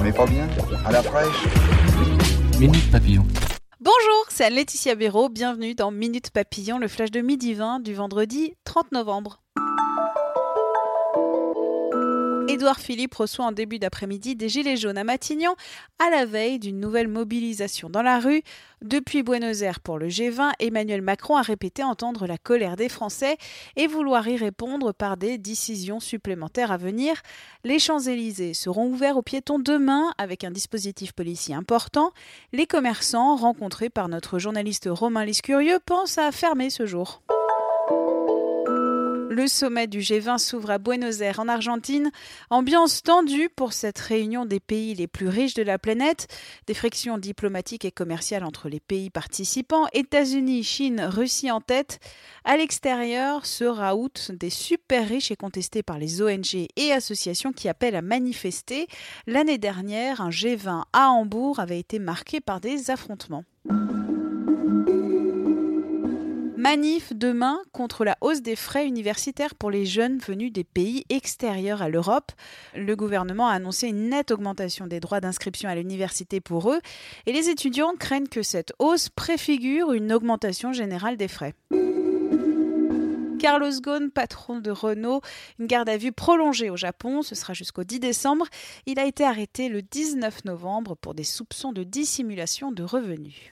[0.00, 0.48] On est pas bien
[0.86, 1.44] À la fraîche
[2.58, 3.22] Minute Papillon.
[3.80, 5.28] Bonjour, c'est Anne-Laetitia Béraud.
[5.28, 9.42] Bienvenue dans Minute Papillon, le flash de midi 20 du vendredi 30 novembre.
[12.50, 15.54] Édouard Philippe reçoit en début d'après-midi des Gilets jaunes à Matignon
[16.00, 18.42] à la veille d'une nouvelle mobilisation dans la rue.
[18.82, 23.36] Depuis Buenos Aires pour le G20, Emmanuel Macron a répété entendre la colère des Français
[23.76, 27.14] et vouloir y répondre par des décisions supplémentaires à venir.
[27.62, 32.10] Les Champs-Élysées seront ouverts aux piétons demain avec un dispositif policier important.
[32.52, 37.22] Les commerçants, rencontrés par notre journaliste Romain Liscurieux, pensent à fermer ce jour.
[39.30, 42.10] Le sommet du G20 s'ouvre à Buenos Aires en Argentine.
[42.50, 46.26] Ambiance tendue pour cette réunion des pays les plus riches de la planète.
[46.66, 49.86] Des frictions diplomatiques et commerciales entre les pays participants.
[49.92, 52.00] États-Unis, Chine, Russie en tête.
[52.44, 57.68] À l'extérieur, ce raout des super riches est contesté par les ONG et associations qui
[57.68, 58.88] appellent à manifester.
[59.28, 63.44] L'année dernière, un G20 à Hambourg avait été marqué par des affrontements.
[66.60, 71.80] Manif demain contre la hausse des frais universitaires pour les jeunes venus des pays extérieurs
[71.80, 72.32] à l'Europe.
[72.76, 76.80] Le gouvernement a annoncé une nette augmentation des droits d'inscription à l'université pour eux
[77.24, 81.54] et les étudiants craignent que cette hausse préfigure une augmentation générale des frais.
[83.38, 85.22] Carlos Ghosn, patron de Renault,
[85.58, 88.44] une garde à vue prolongée au Japon, ce sera jusqu'au 10 décembre.
[88.84, 93.50] Il a été arrêté le 19 novembre pour des soupçons de dissimulation de revenus.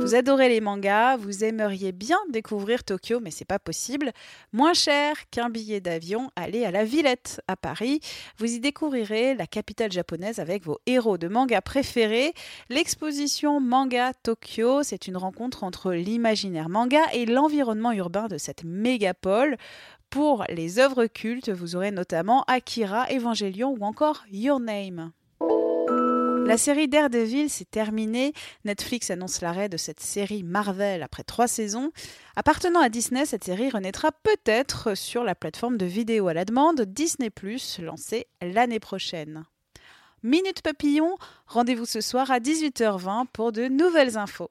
[0.00, 4.12] Vous adorez les mangas, vous aimeriez bien découvrir Tokyo, mais c'est pas possible.
[4.50, 8.00] Moins cher qu'un billet d'avion, allez à la Villette à Paris.
[8.38, 12.32] Vous y découvrirez la capitale japonaise avec vos héros de manga préférés.
[12.70, 19.58] L'exposition Manga Tokyo, c'est une rencontre entre l'imaginaire manga et l'environnement urbain de cette mégapole.
[20.08, 25.12] Pour les œuvres cultes, vous aurez notamment Akira, Evangelion ou encore Your Name.
[26.50, 28.32] La série Daredevil s'est terminée.
[28.64, 31.92] Netflix annonce l'arrêt de cette série Marvel après trois saisons.
[32.34, 36.80] Appartenant à Disney, cette série renaîtra peut-être sur la plateforme de vidéo à la demande
[36.80, 37.28] Disney⁇
[37.82, 39.44] lancée l'année prochaine.
[40.24, 41.14] Minute Papillon,
[41.46, 44.50] rendez-vous ce soir à 18h20 pour de nouvelles infos.